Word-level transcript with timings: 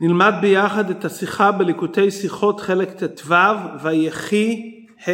נלמד 0.00 0.34
ביחד 0.40 0.90
את 0.90 1.04
השיחה 1.04 1.52
בליקוטי 1.52 2.10
שיחות 2.10 2.60
חלק 2.60 3.02
ט"ו 3.02 3.34
ויחי 3.82 4.74
ה'. 5.08 5.12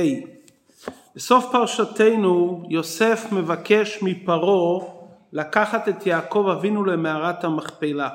בסוף 1.17 1.47
פרשתנו 1.53 2.63
יוסף 2.69 3.27
מבקש 3.33 4.03
מפרעה 4.03 4.87
לקחת 5.33 5.89
את 5.89 6.07
יעקב 6.07 6.49
אבינו 6.59 6.85
למערת 6.85 7.45
המכפלה. 7.45 8.09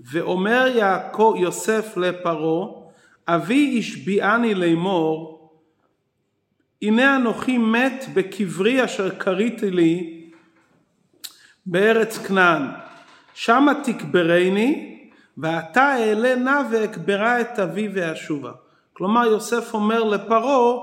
ואומר 0.00 0.72
יעקב, 0.74 1.34
יוסף 1.38 1.96
לפרעה 1.96 2.68
אבי 3.28 3.76
השביעני 3.78 4.54
לאמור 4.54 5.50
הנה 6.82 7.16
אנוכי 7.16 7.58
מת 7.58 8.04
בקברי 8.14 8.84
אשר 8.84 9.10
כריתי 9.10 9.70
לי 9.70 10.22
בארץ 11.66 12.18
כנען 12.18 12.62
שמה 13.34 13.72
תקברני 13.84 14.95
ואתה 15.38 15.96
אעלה 15.96 16.34
נא 16.34 16.62
ואקברה 16.70 17.40
את 17.40 17.58
אבי 17.58 17.88
ואשובה. 17.94 18.52
כלומר 18.92 19.24
יוסף 19.24 19.74
אומר 19.74 20.04
לפרעה 20.04 20.82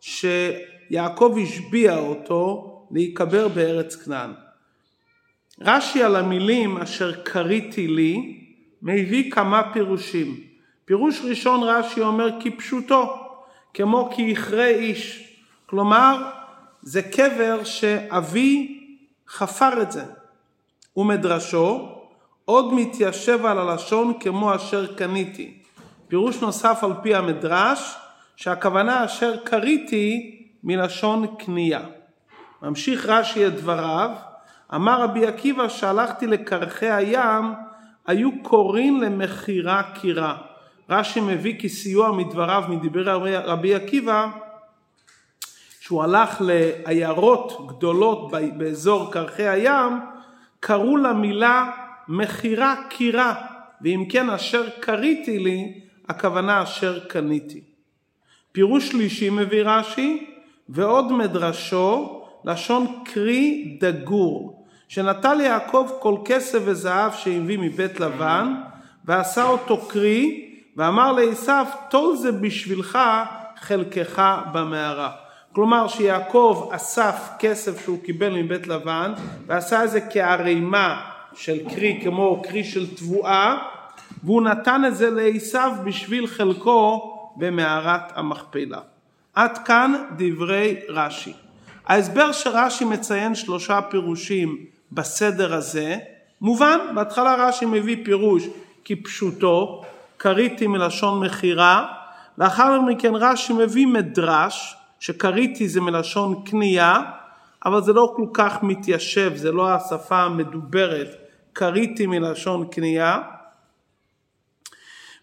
שיעקב 0.00 1.36
השביע 1.42 1.98
אותו 1.98 2.66
להיקבר 2.90 3.48
בארץ 3.48 3.96
כנען. 3.96 4.30
רש"י 5.60 6.02
על 6.02 6.16
המילים 6.16 6.76
אשר 6.76 7.22
קריתי 7.22 7.88
לי 7.88 8.40
מביא 8.82 9.30
כמה 9.32 9.72
פירושים. 9.72 10.40
פירוש 10.84 11.20
ראשון 11.24 11.62
רש"י 11.62 12.00
אומר 12.00 12.28
כפשוטו, 12.40 13.26
כמו 13.74 14.10
כי 14.14 14.22
יכרה 14.22 14.66
איש. 14.66 15.34
כלומר 15.66 16.30
זה 16.82 17.02
קבר 17.02 17.64
שאבי 17.64 18.80
חפר 19.28 19.82
את 19.82 19.92
זה. 19.92 20.04
ומדרשו 20.96 21.99
עוד 22.50 22.74
מתיישב 22.74 23.46
על 23.46 23.58
הלשון 23.58 24.12
כמו 24.20 24.54
אשר 24.54 24.94
קניתי. 24.94 25.54
פירוש 26.08 26.40
נוסף 26.40 26.84
על 26.84 26.92
פי 27.02 27.14
המדרש 27.14 27.96
שהכוונה 28.36 29.04
אשר 29.04 29.36
קריתי 29.36 30.38
מלשון 30.64 31.26
קנייה. 31.38 31.80
ממשיך 32.62 33.06
רש"י 33.06 33.46
את 33.46 33.54
דבריו, 33.54 34.10
אמר 34.74 35.02
רבי 35.02 35.26
עקיבא 35.26 35.68
שהלכתי 35.68 36.26
לקרחי 36.26 36.90
הים 36.90 37.44
היו 38.06 38.30
קוראים 38.42 39.00
למכירה 39.00 39.82
קירה. 40.00 40.36
רש"י 40.88 41.20
מביא 41.20 41.60
כסיוע 41.60 42.12
מדבריו 42.12 42.64
מדברי 42.68 43.36
רבי 43.36 43.74
עקיבא 43.74 44.26
שהוא 45.80 46.02
הלך 46.02 46.40
לעיירות 46.40 47.66
גדולות 47.68 48.30
באזור 48.56 49.12
קרחי 49.12 49.48
הים 49.48 50.00
קראו 50.60 50.96
למילה 50.96 51.70
מכירה 52.08 52.74
קירה, 52.88 53.34
ואם 53.82 54.04
כן 54.08 54.30
אשר 54.30 54.68
קריתי 54.80 55.38
לי, 55.38 55.80
הכוונה 56.08 56.62
אשר 56.62 57.00
קניתי. 57.08 57.60
פירוש 58.52 58.88
שלישי 58.88 59.30
מביא 59.30 59.62
רש"י, 59.64 60.26
ועוד 60.68 61.12
מדרשו, 61.12 62.22
לשון 62.44 63.02
קרי 63.04 63.76
דגור, 63.80 64.66
שנטל 64.88 65.40
יעקב 65.40 65.90
כל 65.98 66.16
כסף 66.24 66.58
וזהב 66.64 67.12
שהביא 67.12 67.58
מבית 67.58 68.00
לבן, 68.00 68.54
ועשה 69.04 69.44
אותו 69.44 69.76
קרי, 69.76 70.50
ואמר 70.76 71.12
לעשו, 71.12 71.52
טול 71.90 72.16
זה 72.16 72.32
בשבילך 72.32 72.98
חלקך 73.60 74.22
במערה. 74.52 75.10
כלומר 75.52 75.88
שיעקב 75.88 76.70
אסף 76.72 77.30
כסף 77.38 77.84
שהוא 77.84 77.98
קיבל 78.04 78.42
מבית 78.42 78.66
לבן 78.66 79.12
ועשה 79.46 79.84
את 79.84 79.90
זה 79.90 80.00
כערימה 80.10 81.10
של 81.34 81.68
קרי 81.68 82.00
כמו 82.04 82.42
קרי 82.42 82.64
של 82.64 82.94
תבואה 82.94 83.56
והוא 84.24 84.42
נתן 84.42 84.82
את 84.86 84.96
זה 84.96 85.10
לעשו 85.10 85.58
בשביל 85.84 86.26
חלקו 86.26 87.16
במערת 87.36 88.12
המכפלה. 88.14 88.80
עד 89.34 89.58
כאן 89.58 90.04
דברי 90.16 90.76
רש"י. 90.88 91.32
ההסבר 91.86 92.32
שרש"י 92.32 92.84
מציין 92.84 93.34
שלושה 93.34 93.80
פירושים 93.82 94.58
בסדר 94.92 95.54
הזה 95.54 95.96
מובן, 96.40 96.78
בהתחלה 96.94 97.34
רש"י 97.48 97.66
מביא 97.66 97.96
פירוש 98.04 98.46
כפשוטו, 98.84 99.82
קריתי 100.16 100.66
מלשון 100.66 101.24
מכירה, 101.24 101.86
לאחר 102.38 102.80
מכן 102.80 103.12
רש"י 103.14 103.52
מביא 103.52 103.86
מדרש, 103.86 104.76
שקריתי 105.00 105.68
זה 105.68 105.80
מלשון 105.80 106.42
קנייה, 106.44 107.00
אבל 107.66 107.82
זה 107.82 107.92
לא 107.92 108.12
כל 108.16 108.26
כך 108.32 108.62
מתיישב, 108.62 109.32
זה 109.36 109.52
לא 109.52 109.70
השפה 109.70 110.22
המדוברת, 110.22 111.19
קריתי 111.52 112.06
מלשון 112.06 112.68
קנייה. 112.70 113.18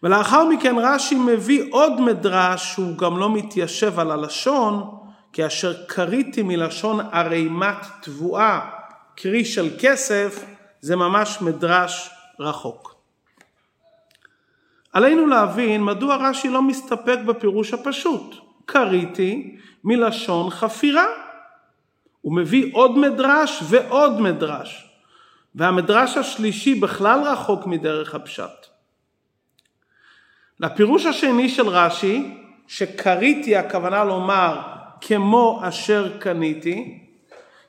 ולאחר 0.03 0.45
מכן 0.45 0.75
רש"י 0.77 1.15
מביא 1.15 1.63
עוד 1.71 2.01
מדרש 2.01 2.73
שהוא 2.73 2.97
גם 2.97 3.17
לא 3.17 3.33
מתיישב 3.33 3.99
על 3.99 4.11
הלשון, 4.11 4.97
כי 5.33 5.47
אשר 5.47 5.85
קריתי 5.87 6.41
מלשון 6.43 6.99
ערימת 6.99 7.77
תבואה, 8.01 8.69
קרי 9.15 9.45
של 9.45 9.69
כסף, 9.79 10.45
זה 10.81 10.95
ממש 10.95 11.41
מדרש 11.41 12.09
רחוק. 12.39 12.95
עלינו 14.93 15.27
להבין 15.27 15.83
מדוע 15.83 16.15
רש"י 16.15 16.49
לא 16.49 16.61
מסתפק 16.61 17.19
בפירוש 17.25 17.73
הפשוט, 17.73 18.35
קריתי 18.65 19.57
מלשון 19.83 20.49
חפירה. 20.49 21.05
הוא 22.21 22.35
מביא 22.35 22.71
עוד 22.73 22.97
מדרש 22.97 23.63
ועוד 23.69 24.21
מדרש. 24.21 24.86
והמדרש 25.55 26.17
השלישי 26.17 26.75
בכלל 26.75 27.19
רחוק 27.23 27.65
מדרך 27.65 28.15
הפשט. 28.15 28.67
לפירוש 30.59 31.05
השני 31.05 31.49
של 31.49 31.67
רש"י, 31.67 32.37
שקריתי 32.67 33.55
הכוונה 33.55 34.03
לומר 34.03 34.61
כמו 35.01 35.61
אשר 35.63 36.17
קניתי, 36.19 36.99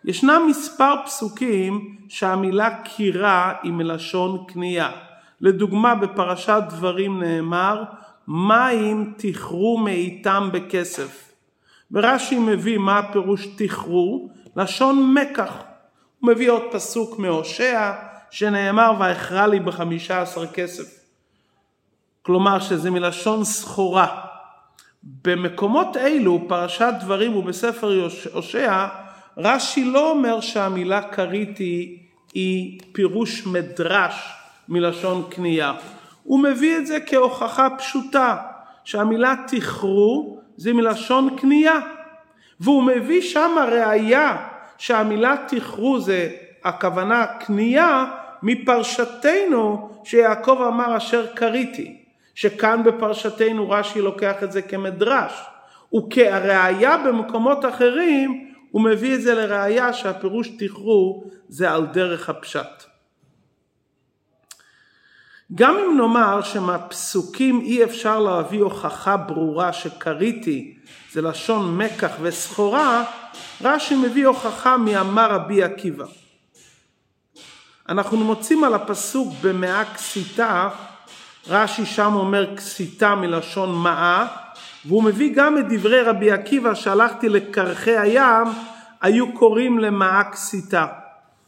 ישנם 0.04 0.42
מספר 0.48 0.94
פסוקים 1.04 1.96
שהמילה 2.08 2.82
קירה 2.82 3.52
היא 3.62 3.72
מלשון 3.72 4.44
קנייה. 4.48 4.90
לדוגמה 5.40 5.94
בפרשת 5.94 6.62
דברים 6.68 7.22
נאמר 7.22 7.84
מים 8.28 9.14
תכרו 9.16 9.78
מאיתם 9.78 10.48
בכסף. 10.52 11.32
ורש"י 11.92 12.38
מביא 12.38 12.78
מה 12.78 12.98
הפירוש 12.98 13.46
תכרו, 13.56 14.30
לשון 14.56 15.14
מקח. 15.14 15.52
הוא 16.20 16.30
מביא 16.30 16.50
עוד 16.50 16.62
פסוק 16.72 17.18
מהושע 17.18 17.92
שנאמר 18.30 18.92
ואכרה 18.98 19.46
לי 19.46 19.60
בחמישה 19.60 20.22
עשר 20.22 20.46
כסף. 20.46 20.98
כלומר 22.22 22.60
שזה 22.60 22.90
מלשון 22.90 23.44
סחורה. 23.44 24.20
במקומות 25.24 25.96
אלו, 25.96 26.40
פרשת 26.48 26.92
דברים 27.00 27.36
ובספר 27.36 28.08
הושע, 28.32 28.86
רש"י 29.36 29.84
לא 29.84 30.10
אומר 30.10 30.40
שהמילה 30.40 31.02
כריתי 31.02 31.98
היא 32.34 32.80
פירוש 32.92 33.46
מדרש 33.46 34.32
מלשון 34.68 35.24
קנייה. 35.30 35.72
הוא 36.22 36.40
מביא 36.40 36.76
את 36.76 36.86
זה 36.86 36.98
כהוכחה 37.06 37.68
פשוטה, 37.78 38.36
שהמילה 38.84 39.34
תכרו 39.46 40.40
זה 40.56 40.72
מלשון 40.72 41.36
קנייה. 41.36 41.78
והוא 42.60 42.82
מביא 42.82 43.22
שם 43.22 43.50
ראייה 43.72 44.48
שהמילה 44.78 45.34
תכרו 45.48 46.00
זה 46.00 46.30
הכוונה 46.64 47.26
קנייה 47.26 48.04
מפרשתנו 48.42 49.90
שיעקב 50.04 50.62
אמר 50.68 50.96
אשר 50.96 51.26
קריתי. 51.34 51.98
שכאן 52.34 52.82
בפרשתנו 52.84 53.70
רש"י 53.70 54.00
לוקח 54.00 54.42
את 54.42 54.52
זה 54.52 54.62
כמדרש. 54.62 55.32
וכראיה 55.94 56.98
במקומות 56.98 57.64
אחרים 57.64 58.50
הוא 58.70 58.82
מביא 58.82 59.14
את 59.14 59.22
זה 59.22 59.34
לראיה 59.34 59.92
שהפירוש 59.92 60.48
תכרו 60.48 61.24
זה 61.48 61.70
על 61.70 61.86
דרך 61.86 62.28
הפשט. 62.28 62.84
גם 65.54 65.76
אם 65.76 65.96
נאמר 65.96 66.42
שמהפסוקים 66.42 67.60
אי 67.60 67.84
אפשר 67.84 68.18
להביא 68.18 68.60
הוכחה 68.60 69.16
ברורה 69.16 69.72
שקריתי 69.72 70.76
זה 71.12 71.22
לשון 71.22 71.76
מקח 71.76 72.10
וסחורה, 72.20 73.04
רש"י 73.62 73.94
מביא 73.94 74.26
הוכחה 74.26 74.76
מאמר 74.76 75.30
רבי 75.32 75.62
עקיבא. 75.62 76.04
אנחנו 77.88 78.16
מוצאים 78.16 78.64
על 78.64 78.74
הפסוק 78.74 79.34
במאה 79.42 79.84
כסיתה, 79.94 80.68
רש"י 81.48 81.86
שם 81.86 82.14
אומר 82.14 82.56
כסיתה 82.56 83.14
מלשון 83.14 83.74
מאה, 83.82 84.26
והוא 84.84 85.02
מביא 85.02 85.34
גם 85.34 85.58
את 85.58 85.64
דברי 85.68 86.02
רבי 86.02 86.30
עקיבא 86.30 86.74
שהלכתי 86.74 87.28
לקרחי 87.28 87.98
הים, 87.98 88.46
היו 89.00 89.32
קוראים 89.32 89.78
למאה 89.78 90.24
כסיתה. 90.24 90.86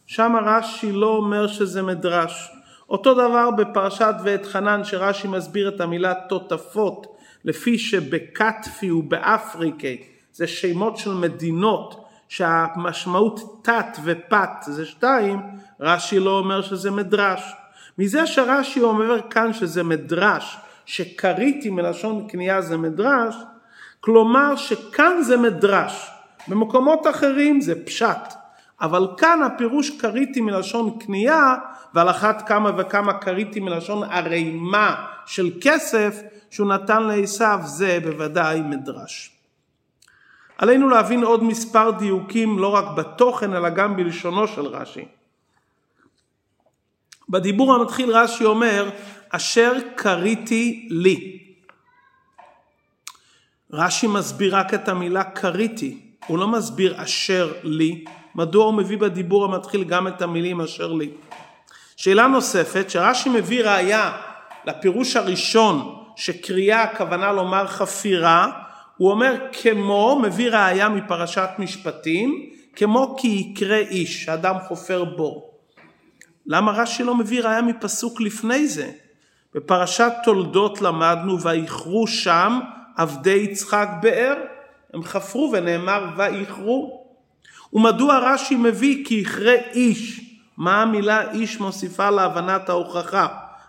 שם 0.07 0.33
רש"י 0.45 0.93
לא 0.93 1.07
אומר 1.07 1.47
שזה 1.47 1.83
מדרש. 1.83 2.51
אותו 2.89 3.15
דבר 3.15 3.51
בפרשת 3.51 4.15
ואת 4.25 4.47
חנן 4.47 4.85
שרש"י 4.85 5.29
מסביר 5.29 5.69
את 5.69 5.81
המילה 5.81 6.15
תותפות 6.29 7.17
לפי 7.45 7.79
שבקטפי 7.79 8.91
ובאפריקי 8.91 10.03
זה 10.41 10.47
שמות 10.47 10.97
של 10.97 11.15
מדינות 11.15 12.05
שהמשמעות 12.29 13.61
תת 13.63 13.99
ופת 14.05 14.51
זה 14.63 14.87
שתיים 14.87 15.41
רש"י 15.81 16.19
לא 16.19 16.39
אומר 16.39 16.63
שזה 16.63 16.91
מדרש. 16.91 17.55
מזה 17.99 18.27
שרש"י 18.27 18.81
אומר 18.81 19.21
כאן 19.31 19.53
שזה 19.53 19.83
מדרש, 19.83 20.59
שכריתי 20.87 21.71
מלשון 21.71 22.29
קנייה 22.29 22.63
זה 22.63 22.77
מדרש, 22.77 23.37
כלומר 24.01 24.57
שכאן 24.57 25.23
זה 25.23 25.37
מדרש, 25.37 26.11
במקומות 26.49 27.07
אחרים 27.07 27.61
זה 27.61 27.85
פשט, 27.85 28.35
אבל 28.81 29.07
כאן 29.17 29.43
הפירוש 29.43 29.91
כריתי 29.91 30.41
מלשון 30.41 30.99
קנייה, 31.01 31.55
ועל 31.95 32.11
אחת 32.11 32.49
כמה 32.49 32.71
וכמה 32.77 33.13
כריתי 33.13 33.61
מלשון 33.61 34.03
ערימה 34.03 35.07
של 35.27 35.51
כסף 35.61 36.23
שהוא 36.51 36.69
נתן 36.69 37.03
לעשו, 37.03 37.45
זה 37.65 37.99
בוודאי 38.03 38.61
מדרש. 38.61 39.40
עלינו 40.61 40.89
להבין 40.89 41.23
עוד 41.23 41.45
מספר 41.45 41.91
דיוקים 41.91 42.59
לא 42.59 42.69
רק 42.69 42.85
בתוכן 42.97 43.55
אלא 43.55 43.69
גם 43.69 43.97
בלשונו 43.97 44.47
של 44.47 44.67
רש"י. 44.67 45.05
בדיבור 47.29 47.75
המתחיל 47.75 48.11
רש"י 48.11 48.45
אומר, 48.45 48.91
אשר 49.31 49.73
כריתי 49.97 50.89
לי. 50.91 51.39
רש"י 53.73 54.07
מסביר 54.07 54.57
רק 54.57 54.75
את 54.75 54.89
המילה 54.89 55.25
כריתי, 55.25 56.01
הוא 56.27 56.39
לא 56.39 56.49
מסביר 56.49 57.03
אשר 57.03 57.53
לי, 57.63 58.05
מדוע 58.35 58.65
הוא 58.65 58.75
מביא 58.75 58.99
בדיבור 58.99 59.45
המתחיל 59.45 59.85
גם 59.85 60.09
את 60.09 60.23
המילים 60.23 60.61
אשר 60.61 60.93
לי. 60.93 61.11
שאלה 61.97 62.27
נוספת, 62.27 62.91
שרש"י 62.91 63.29
מביא 63.29 63.65
ראיה 63.65 64.13
לפירוש 64.65 65.17
הראשון 65.17 66.05
שקריאה 66.17 66.83
הכוונה 66.83 67.33
לומר 67.33 67.67
חפירה, 67.67 68.70
הוא 69.01 69.11
אומר 69.11 69.37
כמו, 69.63 70.21
מביא 70.23 70.51
ראיה 70.51 70.89
מפרשת 70.89 71.49
משפטים, 71.59 72.51
כמו 72.77 73.17
כי 73.19 73.29
יקרה 73.29 73.77
איש, 73.77 74.25
שאדם 74.25 74.55
חופר 74.69 75.05
בור. 75.05 75.55
למה 76.47 76.73
רש"י 76.73 77.03
לא 77.03 77.15
מביא 77.15 77.43
ראיה 77.43 77.63
מפסוק 77.63 78.21
לפני 78.21 78.69
זה? 78.69 78.91
בפרשת 79.55 80.13
תולדות 80.25 80.83
למדנו 80.83 81.41
ויכרו 81.41 82.07
שם 82.07 82.61
עבדי 82.97 83.47
יצחק 83.51 83.89
באר, 84.03 84.35
הם 84.95 85.03
חפרו 85.03 85.51
ונאמר 85.53 86.07
ויכרו. 86.17 87.07
ומדוע 87.73 88.19
רש"י 88.19 88.57
מביא 88.57 89.05
כי 89.07 89.15
יכרה 89.15 89.55
איש? 89.73 90.21
מה 90.57 90.83
המילה 90.83 91.31
איש 91.31 91.61
מוסיפה 91.61 92.11
להבנת 92.11 92.69
ההוכחה? 92.69 93.27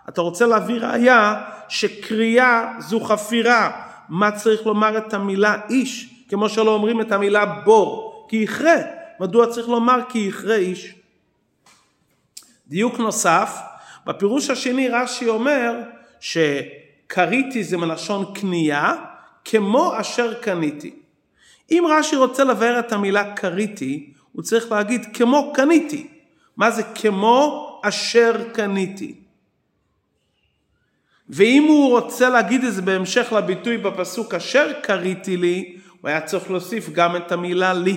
אתה 0.08 0.20
רוצה 0.20 0.46
להביא 0.46 0.80
ראיה 0.80 1.42
שקריאה 1.68 2.74
זו 2.78 3.00
חפירה. 3.00 3.91
מה 4.12 4.30
צריך 4.30 4.66
לומר 4.66 4.98
את 4.98 5.14
המילה 5.14 5.56
איש? 5.70 6.14
כמו 6.28 6.48
שלא 6.48 6.74
אומרים 6.74 7.00
את 7.00 7.12
המילה 7.12 7.44
בור, 7.46 8.26
כי 8.28 8.36
יכרה. 8.36 8.76
מדוע 9.20 9.46
צריך 9.46 9.68
לומר 9.68 9.98
כי 10.08 10.18
יכרה 10.18 10.56
איש? 10.56 10.94
דיוק 12.66 12.98
נוסף, 12.98 13.58
בפירוש 14.06 14.50
השני 14.50 14.88
רש"י 14.88 15.28
אומר 15.28 15.80
שקריתי 16.20 17.64
זה 17.64 17.76
מלשון 17.76 18.34
קנייה, 18.34 18.94
כמו 19.44 19.92
אשר 20.00 20.34
קניתי. 20.34 20.94
אם 21.70 21.84
רש"י 21.90 22.16
רוצה 22.16 22.44
לבאר 22.44 22.78
את 22.78 22.92
המילה 22.92 23.34
קריתי, 23.34 24.12
הוא 24.32 24.42
צריך 24.42 24.72
להגיד 24.72 25.06
כמו 25.14 25.52
קניתי. 25.54 26.06
מה 26.56 26.70
זה 26.70 26.82
כמו 26.82 27.80
אשר 27.84 28.48
קניתי? 28.52 29.14
ואם 31.32 31.64
הוא 31.68 31.90
רוצה 31.90 32.28
להגיד 32.28 32.64
את 32.64 32.72
זה 32.72 32.82
בהמשך 32.82 33.32
לביטוי 33.32 33.78
בפסוק 33.78 34.34
אשר 34.34 34.72
קריתי 34.82 35.36
לי, 35.36 35.76
הוא 36.00 36.08
היה 36.08 36.20
צריך 36.20 36.50
להוסיף 36.50 36.90
גם 36.90 37.16
את 37.16 37.32
המילה 37.32 37.72
לי. 37.72 37.96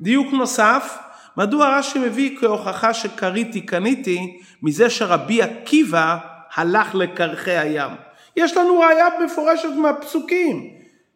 דיוק 0.00 0.32
נוסף, 0.32 0.98
מדוע 1.36 1.78
רש"י 1.78 1.98
מביא 1.98 2.38
כהוכחה 2.40 2.94
שקריתי 2.94 3.60
קניתי 3.60 4.40
מזה 4.62 4.90
שרבי 4.90 5.42
עקיבא 5.42 6.16
הלך 6.54 6.94
לקרחי 6.94 7.56
הים. 7.56 7.90
יש 8.36 8.56
לנו 8.56 8.78
ראיה 8.78 9.06
מפורשת 9.24 9.68
מהפסוקים. 9.76 10.70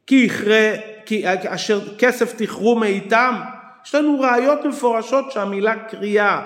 כי 0.06 0.17
יכרה, 0.17 0.71
כי 1.06 1.25
אשר 1.47 1.97
כסף 1.99 2.35
תכרו 2.37 2.79
מאיתם. 2.79 3.35
יש 3.87 3.94
לנו 3.94 4.21
ראיות 4.21 4.65
מפורשות 4.65 5.32
שהמילה 5.32 5.75
קריאה 5.77 6.43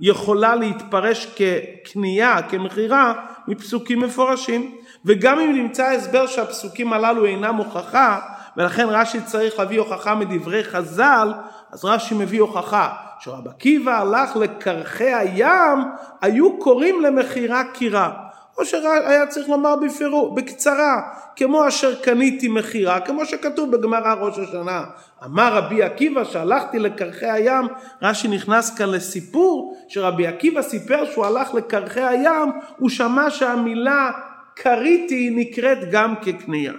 יכולה 0.00 0.54
להתפרש 0.54 1.26
כקנייה, 1.26 2.42
כמכירה, 2.42 3.14
מפסוקים 3.48 4.00
מפורשים. 4.00 4.74
וגם 5.04 5.38
אם 5.40 5.52
נמצא 5.54 5.86
הסבר 5.86 6.26
שהפסוקים 6.26 6.92
הללו 6.92 7.26
אינם 7.26 7.56
הוכחה, 7.56 8.18
ולכן 8.56 8.86
רש"י 8.88 9.20
צריך 9.20 9.58
להביא 9.58 9.80
הוכחה 9.80 10.14
מדברי 10.14 10.64
חז"ל, 10.64 11.32
אז 11.72 11.84
רש"י 11.84 12.14
מביא 12.14 12.40
הוכחה 12.40 12.88
שרב 13.20 13.48
עקיבא 13.48 14.00
הלך 14.00 14.36
לקרחי 14.36 15.14
הים, 15.14 15.78
היו 16.22 16.58
קוראים 16.58 17.00
למכירה 17.00 17.62
קירה. 17.64 18.29
או 18.58 18.64
שהיה 18.64 19.26
צריך 19.26 19.48
לומר 19.48 19.76
בפירו, 19.76 20.34
בקצרה, 20.34 21.02
כמו 21.36 21.68
אשר 21.68 21.94
קניתי 21.94 22.48
מכירה, 22.48 23.00
כמו 23.00 23.26
שכתוב 23.26 23.76
בגמרא 23.76 24.14
ראש 24.14 24.38
השנה. 24.38 24.84
אמר 25.24 25.54
רבי 25.54 25.82
עקיבא 25.82 26.24
שהלכתי 26.24 26.78
לקרחי 26.78 27.30
הים, 27.30 27.68
רש"י 28.02 28.28
נכנס 28.28 28.74
כאן 28.74 28.88
לסיפור 28.88 29.76
שרבי 29.88 30.26
עקיבא 30.26 30.62
סיפר 30.62 31.04
שהוא 31.12 31.26
הלך 31.26 31.54
לקרחי 31.54 32.02
הים, 32.02 32.52
הוא 32.78 32.90
שמע 32.90 33.30
שהמילה 33.30 34.10
קריתי 34.54 35.30
נקראת 35.30 35.78
גם 35.90 36.14
כקנייה. 36.22 36.72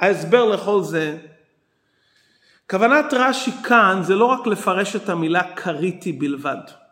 ההסבר 0.00 0.44
לכל 0.44 0.82
זה, 0.82 1.16
כוונת 2.70 3.14
רש"י 3.14 3.50
כאן 3.64 4.00
זה 4.02 4.14
לא 4.14 4.24
רק 4.24 4.46
לפרש 4.46 4.96
את 4.96 5.08
המילה 5.08 5.42
קריתי 5.54 6.12
בלבד. 6.12 6.85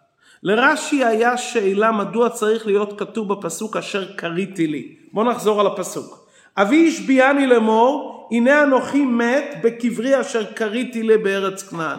לרש"י 0.45 1.05
היה 1.05 1.37
שאלה 1.37 1.93
מדוע 1.93 2.29
צריך 2.29 2.67
להיות 2.67 2.99
כתוב 2.99 3.33
בפסוק 3.33 3.77
אשר 3.77 4.13
קריתי 4.13 4.67
לי. 4.67 4.95
בואו 5.13 5.31
נחזור 5.31 5.61
על 5.61 5.67
הפסוק. 5.67 6.27
אבי 6.57 6.89
השביעני 6.89 7.47
לאמור 7.47 8.29
הנה 8.31 8.63
אנוכי 8.63 9.03
מת 9.03 9.45
בקברי 9.63 10.21
אשר 10.21 10.45
קריתי 10.45 11.03
לי 11.03 11.19
בארץ 11.19 11.63
כנען. 11.69 11.99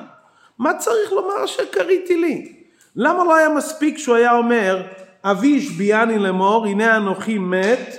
מה 0.60 0.74
צריך 0.74 1.12
לומר 1.12 1.46
אשר 1.46 1.66
קריתי 1.72 2.18
לי? 2.18 2.54
למה 2.96 3.24
לא 3.24 3.36
היה 3.36 3.50
מספיק 3.50 3.98
שהוא 3.98 4.16
היה 4.16 4.32
אומר 4.38 4.82
אבי 5.24 5.58
השביעני 5.58 6.20
לאמור 6.20 6.66
הנה 6.66 6.98
אנוכי 6.98 7.38
מת 7.38 7.98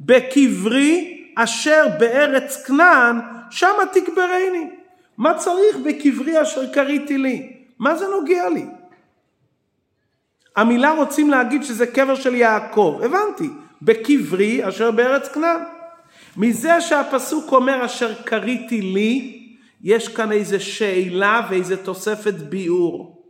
בקברי 0.00 1.22
אשר 1.36 1.86
בארץ 1.98 2.64
כנען 2.66 3.16
שמה 3.50 3.86
תקברני. 3.92 4.70
מה 5.18 5.34
צריך 5.34 5.76
בקברי 5.84 6.42
אשר 6.42 6.72
קריתי 6.72 7.18
לי? 7.18 7.52
מה 7.78 7.96
זה 7.96 8.06
נוגע 8.08 8.48
לי? 8.48 8.64
המילה 10.56 10.92
רוצים 10.92 11.30
להגיד 11.30 11.64
שזה 11.64 11.86
קבר 11.86 12.14
של 12.14 12.34
יעקב, 12.34 13.00
הבנתי, 13.04 13.50
בקברי 13.82 14.68
אשר 14.68 14.90
בארץ 14.90 15.28
כנען. 15.28 15.60
מזה 16.36 16.80
שהפסוק 16.80 17.52
אומר 17.52 17.84
אשר 17.84 18.14
קריתי 18.14 18.80
לי, 18.80 19.42
יש 19.82 20.08
כאן 20.08 20.32
איזה 20.32 20.60
שאלה 20.60 21.46
ואיזה 21.50 21.76
תוספת 21.76 22.34
ביאור. 22.34 23.22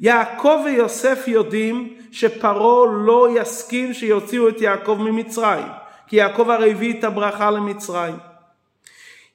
יעקב 0.00 0.58
ויוסף 0.64 1.24
יודעים 1.26 1.96
שפרעה 2.12 2.92
לא 3.06 3.28
יסכים 3.40 3.94
שיוציאו 3.94 4.48
את 4.48 4.60
יעקב 4.60 4.98
ממצרים, 5.00 5.66
כי 6.06 6.16
יעקב 6.16 6.50
הרי 6.50 6.70
הביא 6.70 6.98
את 6.98 7.04
הברכה 7.04 7.50
למצרים. 7.50 8.14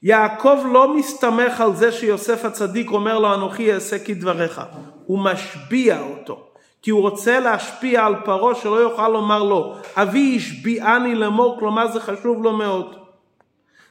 יעקב 0.02 0.58
לא 0.72 0.96
מסתמך 0.96 1.60
על 1.60 1.76
זה 1.76 1.92
שיוסף 1.92 2.44
הצדיק 2.44 2.90
אומר 2.90 3.18
לו 3.18 3.34
אנוכי 3.34 3.72
אעשה 3.72 3.98
כדבריך, 3.98 4.60
הוא 5.06 5.18
משביע 5.18 6.00
אותו. 6.00 6.46
כי 6.86 6.90
הוא 6.90 7.00
רוצה 7.00 7.40
להשפיע 7.40 8.06
על 8.06 8.14
פרעה 8.24 8.54
שלא 8.54 8.74
יוכל 8.74 9.08
לומר 9.08 9.42
לו, 9.42 9.76
אבי 9.96 10.36
השביעני 10.36 11.14
לאמור, 11.14 11.56
כלומר 11.58 11.92
זה 11.92 12.00
חשוב 12.00 12.42
לו 12.42 12.52
מאוד. 12.52 12.96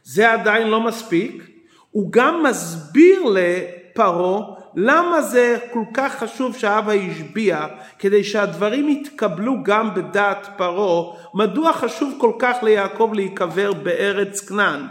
זה 0.04 0.32
עדיין 0.32 0.68
לא 0.68 0.82
מספיק, 0.82 1.48
הוא 1.92 2.12
גם 2.12 2.44
מסביר 2.44 3.24
לפרעה 3.24 4.42
למה 4.76 5.22
זה 5.22 5.58
כל 5.74 5.84
כך 5.94 6.16
חשוב 6.20 6.58
שאבא 6.58 6.92
השביע, 6.92 7.66
כדי 8.00 8.24
שהדברים 8.24 8.90
יתקבלו 8.90 9.64
גם 9.64 9.94
בדעת 9.94 10.48
פרעה, 10.58 11.14
מדוע 11.34 11.74
חשוב 11.74 12.14
כל 12.18 12.32
כך 12.40 12.58
ליעקב 12.64 13.12
להיקבר 13.14 13.74
בארץ 13.74 14.50
כנען. 14.50 14.82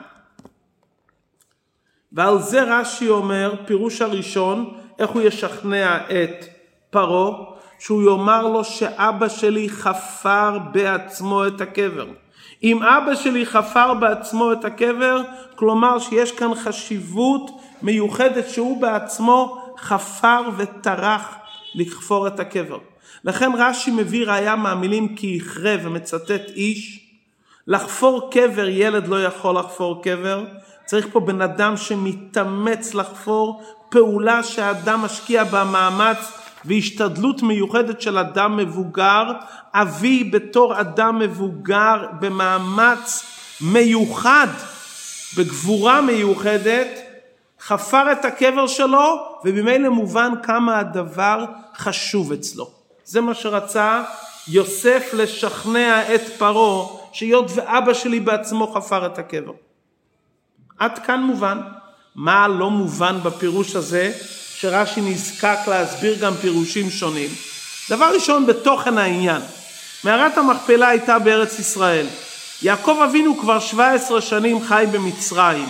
ועל 2.12 2.38
זה 2.38 2.62
רש"י 2.62 3.08
אומר, 3.08 3.54
פירוש 3.66 4.02
הראשון, 4.02 4.74
איך 4.98 5.10
הוא 5.10 5.22
ישכנע 5.22 5.96
את 5.96 6.44
פרעה, 6.90 7.53
שהוא 7.78 8.02
יאמר 8.02 8.46
לו 8.46 8.64
שאבא 8.64 9.28
שלי 9.28 9.68
חפר 9.68 10.58
בעצמו 10.72 11.46
את 11.46 11.60
הקבר. 11.60 12.06
אם 12.62 12.82
אבא 12.82 13.14
שלי 13.14 13.46
חפר 13.46 13.94
בעצמו 13.94 14.52
את 14.52 14.64
הקבר, 14.64 15.22
כלומר 15.54 15.98
שיש 15.98 16.32
כאן 16.32 16.54
חשיבות 16.54 17.50
מיוחדת 17.82 18.48
שהוא 18.48 18.80
בעצמו 18.80 19.58
חפר 19.78 20.40
וטרח 20.56 21.34
לחפור 21.74 22.26
את 22.26 22.40
הקבר. 22.40 22.78
לכן 23.24 23.50
רש"י 23.58 23.90
מביא 23.90 24.26
ראיה 24.26 24.56
מהמילים 24.56 25.16
כי 25.16 25.26
יכרה 25.26 25.74
ומצטט 25.82 26.50
איש. 26.56 27.00
לחפור 27.66 28.30
קבר 28.30 28.68
ילד 28.68 29.08
לא 29.08 29.24
יכול 29.24 29.58
לחפור 29.58 30.02
קבר, 30.02 30.44
צריך 30.84 31.06
פה 31.12 31.20
בן 31.20 31.40
אדם 31.40 31.76
שמתאמץ 31.76 32.94
לחפור 32.94 33.62
פעולה 33.88 34.42
שהאדם 34.42 35.00
משקיע 35.00 35.44
בה 35.44 35.64
מאמץ 35.64 36.43
והשתדלות 36.64 37.42
מיוחדת 37.42 38.00
של 38.00 38.18
אדם 38.18 38.56
מבוגר, 38.56 39.22
אבי 39.74 40.24
בתור 40.24 40.80
אדם 40.80 41.18
מבוגר 41.18 42.06
במאמץ 42.20 43.24
מיוחד, 43.60 44.46
בגבורה 45.36 46.00
מיוחדת, 46.00 46.88
חפר 47.60 48.12
את 48.12 48.24
הקבר 48.24 48.66
שלו, 48.66 49.38
וממילא 49.44 49.88
מובן 49.88 50.32
כמה 50.42 50.78
הדבר 50.78 51.44
חשוב 51.76 52.32
אצלו. 52.32 52.70
זה 53.04 53.20
מה 53.20 53.34
שרצה 53.34 54.02
יוסף 54.48 55.10
לשכנע 55.12 56.14
את 56.14 56.20
פרעה, 56.38 56.86
שהיות 57.12 57.50
ואבא 57.54 57.94
שלי 57.94 58.20
בעצמו 58.20 58.72
חפר 58.72 59.06
את 59.06 59.18
הקבר. 59.18 59.52
עד 60.78 60.98
כאן 60.98 61.22
מובן. 61.22 61.58
מה 62.14 62.48
לא 62.48 62.70
מובן 62.70 63.18
בפירוש 63.22 63.76
הזה, 63.76 64.12
שרש"י 64.56 65.00
נזקק 65.00 65.58
להסביר 65.66 66.14
גם 66.20 66.34
פירושים 66.34 66.90
שונים? 66.90 67.30
דבר 67.90 68.10
ראשון, 68.14 68.46
בתוכן 68.46 68.98
העניין. 68.98 69.42
מערת 70.04 70.38
המכפלה 70.38 70.88
הייתה 70.88 71.18
בארץ 71.18 71.58
ישראל. 71.58 72.06
יעקב 72.62 72.98
אבינו 73.04 73.38
כבר 73.38 73.60
17 73.60 74.20
שנים 74.20 74.62
חי 74.62 74.84
במצרים. 74.92 75.68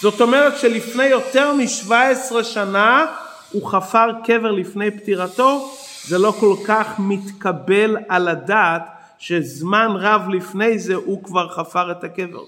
זאת 0.00 0.20
אומרת 0.20 0.58
שלפני 0.58 1.04
יותר 1.04 1.52
מ-17 1.52 2.42
שנה 2.42 3.06
הוא 3.52 3.70
חפר 3.70 4.06
קבר 4.24 4.50
לפני 4.50 4.90
פטירתו, 4.90 5.76
זה 6.04 6.18
לא 6.18 6.34
כל 6.40 6.54
כך 6.66 6.86
מתקבל 6.98 7.96
על 8.08 8.28
הדעת 8.28 8.82
שזמן 9.18 9.88
רב 9.94 10.28
לפני 10.28 10.78
זה 10.78 10.94
הוא 10.94 11.24
כבר 11.24 11.48
חפר 11.48 11.90
את 11.90 12.04
הקבר. 12.04 12.42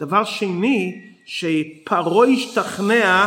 דבר 0.00 0.24
שני, 0.24 1.00
שפרעה 1.26 2.28
השתכנע 2.28 3.26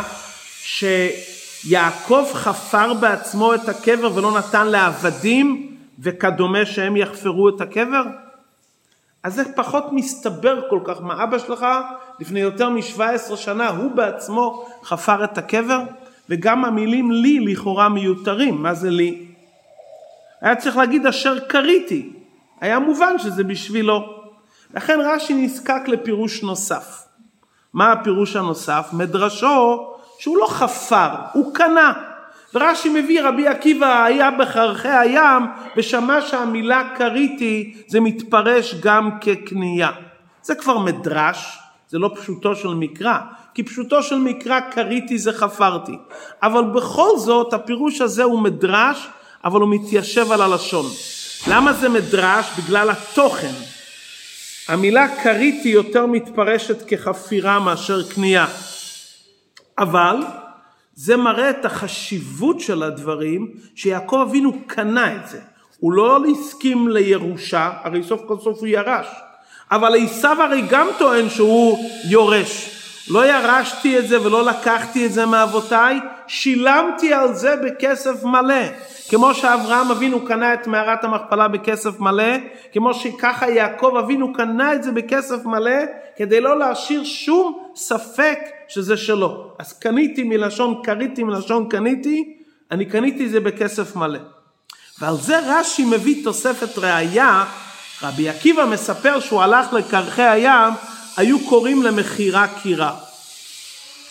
שיעקב 1.60 2.24
חפר 2.32 2.94
בעצמו 2.94 3.54
את 3.54 3.68
הקבר 3.68 4.14
ולא 4.14 4.38
נתן 4.38 4.66
לעבדים 4.66 5.76
וכדומה 5.98 6.66
שהם 6.66 6.96
יחפרו 6.96 7.48
את 7.48 7.60
הקבר? 7.60 8.02
אז 9.22 9.34
זה 9.34 9.42
פחות 9.54 9.84
מסתבר 9.92 10.60
כל 10.70 10.80
כך 10.84 11.00
מה 11.00 11.24
אבא 11.24 11.38
שלך 11.38 11.66
לפני 12.20 12.40
יותר 12.40 12.68
מ-17 12.68 13.36
שנה 13.36 13.68
הוא 13.68 13.90
בעצמו 13.90 14.66
חפר 14.84 15.24
את 15.24 15.38
הקבר 15.38 15.80
וגם 16.28 16.64
המילים 16.64 17.10
לי 17.10 17.40
לכאורה 17.40 17.88
מיותרים, 17.88 18.62
מה 18.62 18.74
זה 18.74 18.90
לי? 18.90 19.26
היה 20.40 20.56
צריך 20.56 20.76
להגיד 20.76 21.06
אשר 21.06 21.38
קריתי, 21.38 22.12
היה 22.60 22.78
מובן 22.78 23.18
שזה 23.18 23.44
בשבילו. 23.44 24.16
לכן 24.74 24.98
רש"י 25.04 25.34
נזקק 25.34 25.82
לפירוש 25.86 26.42
נוסף. 26.42 27.04
מה 27.72 27.92
הפירוש 27.92 28.36
הנוסף? 28.36 28.88
מדרשו 28.92 29.95
שהוא 30.18 30.36
לא 30.38 30.46
חפר, 30.48 31.08
הוא 31.32 31.54
קנה. 31.54 31.92
ורש"י 32.54 32.88
מביא 32.88 33.22
רבי 33.22 33.48
עקיבא 33.48 34.04
היה 34.04 34.30
בחרכי 34.30 34.88
הים 34.88 35.42
ושמע 35.76 36.20
שהמילה 36.20 36.82
כריתי 36.96 37.74
זה 37.86 38.00
מתפרש 38.00 38.74
גם 38.74 39.10
כקנייה. 39.20 39.90
זה 40.42 40.54
כבר 40.54 40.78
מדרש, 40.78 41.58
זה 41.88 41.98
לא 41.98 42.10
פשוטו 42.20 42.56
של 42.56 42.68
מקרא, 42.68 43.18
כי 43.54 43.62
פשוטו 43.62 44.02
של 44.02 44.18
מקרא 44.18 44.60
כריתי 44.70 45.18
זה 45.18 45.32
חפרתי. 45.32 45.98
אבל 46.42 46.64
בכל 46.64 47.10
זאת 47.18 47.52
הפירוש 47.52 48.00
הזה 48.00 48.22
הוא 48.22 48.40
מדרש, 48.40 49.08
אבל 49.44 49.60
הוא 49.60 49.68
מתיישב 49.74 50.32
על 50.32 50.42
הלשון. 50.42 50.86
למה 51.48 51.72
זה 51.72 51.88
מדרש? 51.88 52.46
בגלל 52.58 52.90
התוכן. 52.90 53.52
המילה 54.68 55.22
כריתי 55.22 55.68
יותר 55.68 56.06
מתפרשת 56.06 56.88
כחפירה 56.88 57.60
מאשר 57.60 58.02
קנייה. 58.08 58.46
אבל 59.78 60.16
זה 60.94 61.16
מראה 61.16 61.50
את 61.50 61.64
החשיבות 61.64 62.60
של 62.60 62.82
הדברים 62.82 63.50
שיעקב 63.74 64.26
אבינו 64.28 64.52
קנה 64.66 65.16
את 65.16 65.28
זה. 65.28 65.40
הוא 65.80 65.92
לא 65.92 66.24
הסכים 66.26 66.88
לירושה, 66.88 67.70
הרי 67.82 68.02
סוף 68.02 68.20
כל 68.26 68.36
סוף 68.38 68.58
הוא 68.58 68.66
ירש. 68.66 69.06
אבל 69.70 70.04
עשיו 70.04 70.42
הרי 70.42 70.62
גם 70.70 70.88
טוען 70.98 71.28
שהוא 71.28 71.90
יורש. 72.08 72.76
לא 73.10 73.26
ירשתי 73.26 73.98
את 73.98 74.08
זה 74.08 74.22
ולא 74.22 74.44
לקחתי 74.44 75.06
את 75.06 75.12
זה 75.12 75.26
מאבותיי, 75.26 76.00
שילמתי 76.26 77.12
על 77.12 77.34
זה 77.34 77.56
בכסף 77.56 78.24
מלא. 78.24 78.64
כמו 79.08 79.34
שאברהם 79.34 79.90
אבינו 79.90 80.24
קנה 80.24 80.54
את 80.54 80.66
מערת 80.66 81.04
המכפלה 81.04 81.48
בכסף 81.48 82.00
מלא, 82.00 82.36
כמו 82.72 82.94
שככה 82.94 83.50
יעקב 83.50 83.96
אבינו 83.98 84.32
קנה 84.32 84.74
את 84.74 84.82
זה 84.82 84.92
בכסף 84.92 85.44
מלא, 85.44 85.80
כדי 86.16 86.40
לא 86.40 86.58
להשאיר 86.58 87.04
שום 87.04 87.65
ספק 87.76 88.38
שזה 88.68 88.96
שלו. 88.96 89.50
אז 89.58 89.72
קניתי 89.72 90.22
מלשון 90.22 90.80
קריתי 90.84 91.22
מלשון 91.22 91.68
קניתי, 91.68 92.36
אני 92.70 92.86
קניתי 92.86 93.28
זה 93.28 93.40
בכסף 93.40 93.96
מלא. 93.96 94.18
ועל 95.00 95.16
זה 95.16 95.40
רש"י 95.46 95.84
מביא 95.84 96.24
תוספת 96.24 96.78
ראייה, 96.78 97.44
רבי 98.02 98.28
עקיבא 98.28 98.64
מספר 98.64 99.20
שהוא 99.20 99.42
הלך 99.42 99.72
לקרחי 99.72 100.22
הים, 100.22 100.74
היו 101.16 101.46
קוראים 101.48 101.82
למכירה 101.82 102.46
קירה. 102.62 102.96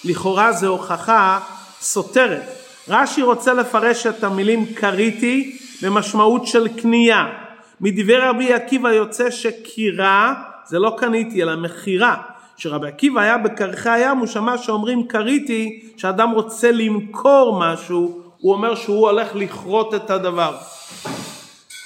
לכאורה 0.03 0.53
זו 0.53 0.67
הוכחה 0.67 1.39
סותרת. 1.81 2.43
רש"י 2.87 3.21
רוצה 3.21 3.53
לפרש 3.53 4.07
את 4.07 4.23
המילים 4.23 4.73
קריתי 4.73 5.57
במשמעות 5.81 6.47
של 6.47 6.67
קנייה. 6.67 7.25
מדברי 7.81 8.17
רבי 8.17 8.53
עקיבא 8.53 8.89
יוצא 8.89 9.31
שקירה 9.31 10.33
זה 10.65 10.79
לא 10.79 10.95
קניתי 10.99 11.43
אלא 11.43 11.55
מכירה. 11.55 12.34
כשרבי 12.57 12.87
עקיבא 12.87 13.21
היה 13.21 13.37
בקרחי 13.37 13.89
הים 13.89 14.17
הוא 14.17 14.27
שמע 14.27 14.57
שאומרים 14.57 15.07
קריתי 15.07 15.89
שאדם 15.97 16.31
רוצה 16.31 16.71
למכור 16.71 17.59
משהו 17.59 18.21
הוא 18.37 18.53
אומר 18.53 18.75
שהוא 18.75 19.09
הולך 19.09 19.35
לכרות 19.35 19.93
את 19.93 20.09
הדבר. 20.09 20.57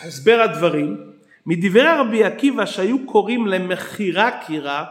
הסבר 0.01 0.41
הדברים 0.41 0.97
מדברי 1.45 1.97
רבי 1.97 2.23
עקיבא 2.23 2.65
שהיו 2.65 3.05
קוראים 3.05 3.47
למכירה 3.47 4.31
קירה 4.45 4.85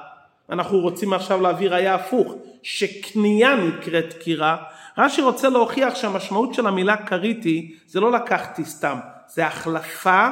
אנחנו 0.50 0.78
רוצים 0.78 1.12
עכשיו 1.12 1.40
להביא 1.40 1.68
ראיה 1.68 1.94
הפוך 1.94 2.34
שקנייה 2.62 3.56
נקראת 3.56 4.12
קירה 4.12 4.56
רש"י 4.98 5.22
רוצה 5.22 5.48
להוכיח 5.48 5.94
שהמשמעות 5.94 6.54
של 6.54 6.66
המילה 6.66 6.96
כריתי 6.96 7.74
זה 7.86 8.00
לא 8.00 8.12
לקחתי 8.12 8.64
סתם, 8.64 8.98
זה 9.26 9.46
החלפה 9.46 10.28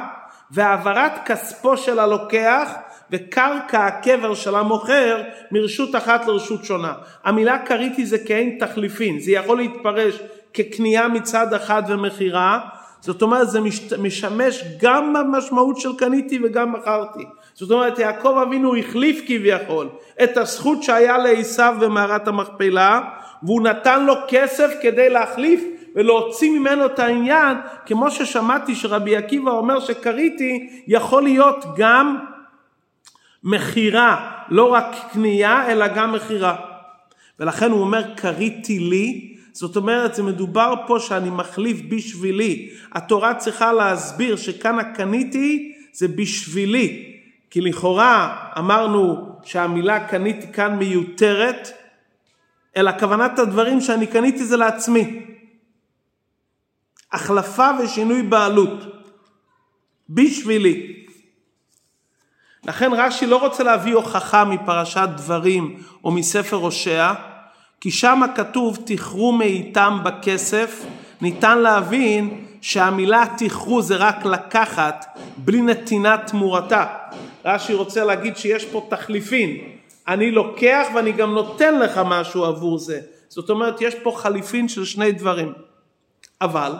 והעברת 0.51 1.11
כספו 1.25 1.77
של 1.77 1.99
הלוקח 1.99 2.71
וקרקע 3.11 3.85
הקבר 3.85 4.33
של 4.33 4.55
המוכר 4.55 5.21
מרשות 5.51 5.95
אחת 5.95 6.27
לרשות 6.27 6.65
שונה. 6.65 6.93
המילה 7.23 7.65
כריתי 7.65 8.05
זה 8.05 8.17
כאין 8.17 8.57
תחליפין, 8.59 9.19
זה 9.19 9.31
יכול 9.31 9.57
להתפרש 9.57 10.19
כקנייה 10.53 11.07
מצד 11.07 11.53
אחד 11.53 11.83
ומכירה, 11.87 12.59
זאת 12.99 13.21
אומרת 13.21 13.49
זה 13.49 13.59
משמש 13.99 14.63
גם 14.81 15.13
במשמעות 15.13 15.77
של 15.77 15.95
קניתי 15.97 16.39
וגם 16.43 16.73
מכרתי. 16.73 17.23
זאת 17.53 17.71
אומרת 17.71 17.99
יעקב 17.99 18.37
אבינו 18.47 18.75
החליף 18.75 19.21
כביכול 19.27 19.89
את 20.23 20.37
הזכות 20.37 20.83
שהיה 20.83 21.17
לעשו 21.17 21.63
במערת 21.79 22.27
המכפלה 22.27 23.01
והוא 23.43 23.61
נתן 23.61 24.05
לו 24.05 24.13
כסף 24.27 24.71
כדי 24.81 25.09
להחליף 25.09 25.63
ולהוציא 25.95 26.51
ממנו 26.59 26.85
את 26.85 26.99
העניין, 26.99 27.57
כמו 27.85 28.11
ששמעתי 28.11 28.75
שרבי 28.75 29.15
עקיבא 29.15 29.51
אומר 29.51 29.79
שקריתי 29.79 30.83
יכול 30.87 31.23
להיות 31.23 31.65
גם 31.77 32.17
מכירה, 33.43 34.31
לא 34.49 34.73
רק 34.73 34.95
קנייה 35.13 35.71
אלא 35.71 35.87
גם 35.87 36.11
מכירה. 36.11 36.55
ולכן 37.39 37.71
הוא 37.71 37.81
אומר 37.81 38.15
קריתי 38.15 38.79
לי, 38.79 39.35
זאת 39.51 39.75
אומרת 39.75 40.15
זה 40.15 40.23
מדובר 40.23 40.73
פה 40.87 40.99
שאני 40.99 41.29
מחליף 41.29 41.81
בשבילי. 41.89 42.69
התורה 42.91 43.33
צריכה 43.33 43.73
להסביר 43.73 44.35
שכאן 44.35 44.79
הקניתי 44.79 45.73
זה 45.93 46.07
בשבילי. 46.07 47.13
כי 47.49 47.61
לכאורה 47.61 48.37
אמרנו 48.57 49.29
שהמילה 49.43 50.07
קניתי 50.07 50.53
כאן 50.53 50.75
מיותרת, 50.75 51.69
אלא 52.77 52.91
כוונת 52.99 53.39
הדברים 53.39 53.81
שאני 53.81 54.07
קניתי 54.07 54.45
זה 54.45 54.57
לעצמי. 54.57 55.25
החלפה 57.11 57.69
ושינוי 57.83 58.21
בעלות. 58.21 58.83
בשבילי. 60.09 60.96
לכן 62.67 62.91
רש"י 62.93 63.25
לא 63.25 63.37
רוצה 63.37 63.63
להביא 63.63 63.95
הוכחה 63.95 64.45
מפרשת 64.45 65.09
דברים 65.15 65.83
או 66.03 66.11
מספר 66.11 66.55
הושע, 66.55 67.13
כי 67.81 67.91
שם 67.91 68.21
כתוב 68.35 68.77
תכרו 68.85 69.31
מאיתם 69.31 69.99
בכסף, 70.03 70.85
ניתן 71.21 71.57
להבין 71.57 72.45
שהמילה 72.61 73.25
תכרו 73.37 73.81
זה 73.81 73.95
רק 73.95 74.25
לקחת 74.25 75.05
בלי 75.37 75.61
נתינת 75.61 76.27
תמורתה. 76.27 76.85
רש"י 77.45 77.73
רוצה 77.73 78.03
להגיד 78.03 78.37
שיש 78.37 78.65
פה 78.65 78.87
תחליפין, 78.89 79.57
אני 80.07 80.31
לוקח 80.31 80.87
ואני 80.95 81.11
גם 81.11 81.33
נותן 81.33 81.79
לך 81.79 82.01
משהו 82.05 82.45
עבור 82.45 82.77
זה. 82.77 82.99
זאת 83.29 83.49
אומרת, 83.49 83.81
יש 83.81 83.95
פה 83.95 84.13
חליפין 84.17 84.67
של 84.67 84.85
שני 84.85 85.11
דברים. 85.11 85.53
אבל 86.41 86.73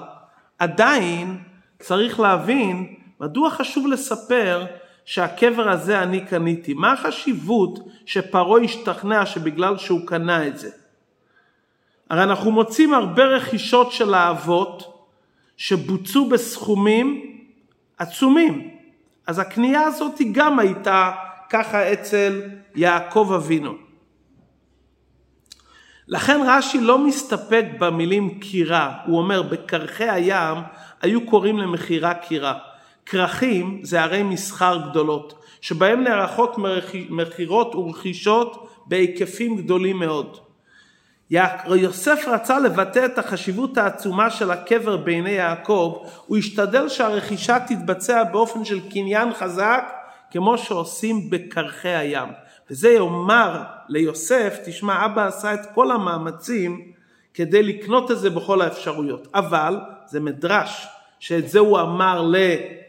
עדיין 0.60 1.38
צריך 1.80 2.20
להבין 2.20 2.94
מדוע 3.22 3.50
חשוב 3.50 3.88
לספר 3.88 4.66
שהקבר 5.08 5.70
הזה 5.70 6.04
אני 6.04 6.26
קניתי. 6.26 6.74
מה 6.74 6.94
החשיבות 6.94 7.80
שפרעה 8.06 8.64
השתכנע 8.64 9.26
שבגלל 9.26 9.78
שהוא 9.78 10.08
קנה 10.08 10.48
את 10.48 10.58
זה? 10.60 10.70
הרי 12.10 12.24
אנחנו 12.24 12.52
מוצאים 12.52 12.94
הרבה 12.94 13.26
רכישות 13.26 13.92
של 13.92 14.14
האבות 14.14 15.08
שבוצעו 15.58 16.30
בסכומים 16.30 17.38
עצומים. 17.98 18.78
אז 19.28 19.40
הקנייה 19.40 19.82
הזאת 19.82 20.22
גם 20.32 20.60
הייתה 20.60 21.12
ככה 21.50 21.94
אצל 21.94 22.42
יעקב 22.76 23.32
אבינו. 23.36 23.74
לכן 26.08 26.40
רש"י 26.48 26.82
לא 26.82 26.98
מסתפק 26.98 27.66
במילים 27.80 28.40
קירה, 28.40 28.98
הוא 29.06 29.18
אומר 29.18 29.42
בקרחי 29.42 30.10
הים 30.10 30.58
היו 31.02 31.26
קוראים 31.26 31.58
למכירה 31.58 32.14
קירה. 32.14 32.67
כרכים 33.10 33.80
זה 33.84 34.02
ערי 34.02 34.24
מסחר 34.24 34.90
גדולות, 34.90 35.44
שבהם 35.62 36.04
נערכות 36.04 36.56
מכירות 37.10 37.76
ורכישות 37.76 38.70
בהיקפים 38.86 39.58
גדולים 39.58 39.98
מאוד. 39.98 40.38
יוסף 41.76 42.26
רצה 42.28 42.60
לבטא 42.60 43.06
את 43.06 43.18
החשיבות 43.18 43.78
העצומה 43.78 44.30
של 44.30 44.52
הקבר 44.52 44.98
בעיני 44.98 45.30
יעקב, 45.30 46.04
הוא 46.26 46.38
השתדל 46.38 46.90
שהרכישה 46.90 47.58
תתבצע 47.68 48.24
באופן 48.24 48.66
של 48.66 48.90
קניין 48.90 49.34
חזק, 49.34 49.92
כמו 50.32 50.58
שעושים 50.58 51.30
בקרחי 51.30 51.90
הים. 51.90 52.30
וזה 52.72 52.90
יאמר 52.90 53.64
ליוסף, 53.90 54.60
תשמע, 54.66 55.06
אבא 55.06 55.28
עשה 55.28 55.54
את 55.54 55.60
כל 55.74 55.92
המאמצים 55.92 56.92
כדי 57.34 57.64
לקנות 57.64 58.12
את 58.12 58.20
זה 58.20 58.30
בכל 58.30 58.62
האפשרויות. 58.62 59.28
אבל 59.36 59.80
זה 60.06 60.20
מדרש, 60.20 60.88
שאת 61.20 61.50
זה 61.50 61.60
הוא 61.60 61.80
אמר 61.80 62.22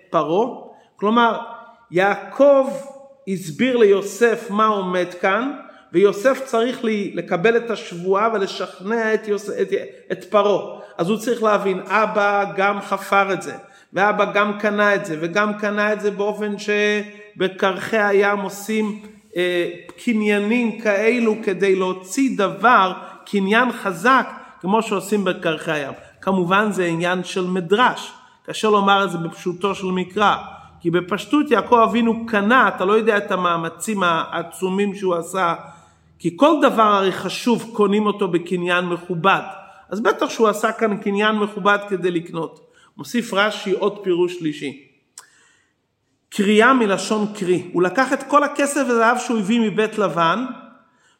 לפרעה. 0.08 0.60
כלומר, 0.96 1.38
יעקב 1.90 2.66
הסביר 3.28 3.76
ליוסף 3.76 4.50
מה 4.50 4.66
עומד 4.66 5.06
כאן, 5.20 5.52
ויוסף 5.92 6.40
צריך 6.44 6.84
לי, 6.84 7.12
לקבל 7.14 7.56
את 7.56 7.70
השבועה 7.70 8.28
ולשכנע 8.34 9.14
את, 9.14 9.28
את, 9.62 9.72
את 10.12 10.24
פרעה. 10.24 10.80
אז 10.98 11.08
הוא 11.08 11.18
צריך 11.18 11.42
להבין, 11.42 11.80
אבא 11.86 12.44
גם 12.56 12.80
חפר 12.80 13.32
את 13.32 13.42
זה, 13.42 13.54
ואבא 13.92 14.32
גם 14.32 14.58
קנה 14.58 14.94
את 14.94 15.04
זה, 15.04 15.16
וגם 15.20 15.58
קנה 15.58 15.92
את 15.92 16.00
זה 16.00 16.10
באופן 16.10 16.54
שבקרחי 16.58 17.98
הים 17.98 18.38
עושים 18.38 19.02
אה, 19.36 19.70
קניינים 20.04 20.80
כאלו 20.80 21.34
כדי 21.42 21.76
להוציא 21.76 22.38
דבר, 22.38 22.92
קניין 23.26 23.72
חזק, 23.72 24.28
כמו 24.60 24.82
שעושים 24.82 25.24
בקרחי 25.24 25.72
הים. 25.72 25.92
כמובן 26.20 26.72
זה 26.72 26.84
עניין 26.84 27.24
של 27.24 27.46
מדרש, 27.46 28.12
קשה 28.48 28.68
לומר 28.68 29.04
את 29.04 29.10
זה 29.10 29.18
בפשוטו 29.18 29.74
של 29.74 29.86
מקרא. 29.86 30.36
כי 30.80 30.90
בפשטות 30.90 31.50
יעקב 31.50 31.80
אבינו 31.84 32.26
קנה, 32.26 32.68
אתה 32.68 32.84
לא 32.84 32.92
יודע 32.92 33.16
את 33.16 33.30
המאמצים 33.30 34.02
העצומים 34.02 34.94
שהוא 34.94 35.14
עשה 35.14 35.54
כי 36.18 36.36
כל 36.36 36.54
דבר 36.62 36.82
הרי 36.82 37.12
חשוב 37.12 37.70
קונים 37.72 38.06
אותו 38.06 38.28
בקניין 38.28 38.84
מכובד. 38.84 39.40
אז 39.90 40.00
בטח 40.00 40.30
שהוא 40.30 40.48
עשה 40.48 40.72
כאן 40.72 40.96
קניין 40.96 41.36
מכובד 41.36 41.78
כדי 41.88 42.10
לקנות. 42.10 42.70
מוסיף 42.96 43.34
רש"י 43.34 43.72
עוד 43.72 43.98
פירוש 44.02 44.38
שלישי. 44.38 44.88
קריאה 46.30 46.72
מלשון 46.72 47.26
קרי. 47.38 47.70
הוא 47.72 47.82
לקח 47.82 48.12
את 48.12 48.22
כל 48.22 48.44
הכסף 48.44 48.82
וזהב 48.88 49.18
שהוא 49.18 49.38
הביא 49.38 49.60
מבית 49.60 49.98
לבן, 49.98 50.44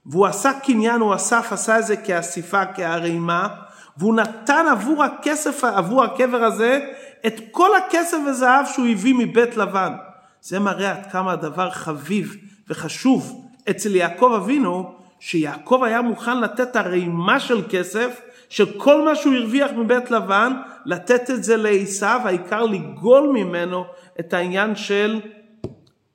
והוא 0.06 0.26
עשה 0.26 0.52
קניין, 0.52 1.00
הוא 1.00 1.14
אסף, 1.14 1.52
עשה 1.52 1.78
את 1.78 1.86
זה 1.86 1.96
כאסיפה, 1.96 2.64
כערימה, 2.66 3.48
והוא 3.96 4.14
נתן 4.14 4.66
עבור 4.70 5.04
הכסף, 5.04 5.64
עבור 5.64 6.04
הקבר 6.04 6.44
הזה, 6.44 6.80
את 7.26 7.40
כל 7.50 7.70
הכסף 7.76 8.16
וזהב 8.30 8.66
שהוא 8.66 8.86
הביא 8.86 9.14
מבית 9.18 9.56
לבן. 9.56 9.92
זה 10.40 10.58
מראה 10.58 10.90
עד 10.90 11.06
כמה 11.12 11.32
הדבר 11.32 11.70
חביב 11.70 12.36
וחשוב 12.68 13.50
אצל 13.70 13.96
יעקב 13.96 14.32
אבינו, 14.36 14.94
שיעקב 15.20 15.82
היה 15.84 16.02
מוכן 16.02 16.40
לתת 16.40 16.76
ערימה 16.76 17.40
של 17.40 17.62
כסף, 17.70 18.20
שכל 18.48 19.04
מה 19.04 19.14
שהוא 19.14 19.34
הרוויח 19.34 19.70
מבית 19.76 20.10
לבן, 20.10 20.52
לתת 20.86 21.30
את 21.30 21.44
זה 21.44 21.56
לעשיו, 21.56 22.20
העיקר 22.24 22.62
לגאול 22.62 23.28
ממנו 23.28 23.84
את 24.20 24.34
העניין 24.34 24.76
של 24.76 25.20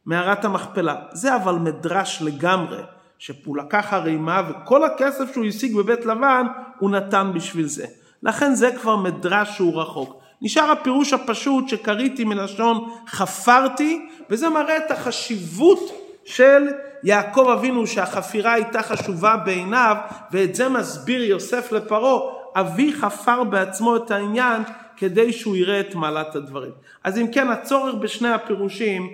מערת 0.06 0.46
המכפלה. 0.46 0.96
זה 1.12 1.36
אבל 1.36 1.56
מדרש 1.56 2.22
לגמרי, 2.22 2.82
שהוא 3.18 3.58
לקח 3.58 3.94
ערימה 3.94 4.42
וכל 4.50 4.84
הכסף 4.84 5.34
שהוא 5.34 5.46
השיג 5.46 5.76
בבית 5.76 6.06
לבן, 6.06 6.48
הוא 6.80 6.90
נתן 6.90 7.32
בשביל 7.36 7.66
זה. 7.66 7.86
לכן 8.24 8.54
זה 8.54 8.72
כבר 8.82 8.96
מדרש 8.96 9.56
שהוא 9.56 9.82
רחוק. 9.82 10.23
נשאר 10.44 10.72
הפירוש 10.72 11.14
הפשוט 11.14 11.70
שקריתי 11.70 12.24
מלשון 12.24 12.90
חפרתי, 13.08 14.06
וזה 14.30 14.50
מראה 14.50 14.78
את 14.78 14.92
החשיבות 14.92 15.92
של 16.26 16.68
יעקב 17.04 17.50
אבינו 17.54 17.88
שהחפירה 17.88 18.54
הייתה 18.54 18.84
חשובה 18.84 19.38
בעיניו 19.38 19.96
ואת 20.32 20.56
זה 20.56 20.70
מסביר 20.70 21.24
יוסף 21.24 21.72
לפרעה 21.72 22.20
אבי 22.56 22.94
חפר 22.94 23.44
בעצמו 23.44 23.96
את 23.96 24.12
העניין 24.12 24.62
כדי 24.98 25.34
שהוא 25.34 25.56
יראה 25.56 25.80
את 25.80 25.96
מעלת 25.96 26.36
הדברים. 26.36 26.72
אז 27.04 27.18
אם 27.18 27.28
כן 27.32 27.50
הצורך 27.50 27.96
בשני 27.96 28.30
הפירושים 28.30 29.10